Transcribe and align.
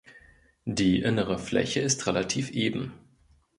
Die 0.65 1.03
innere 1.03 1.37
Fläche 1.37 1.79
ist 1.79 2.07
relativ 2.07 2.49
eben. 2.49 2.91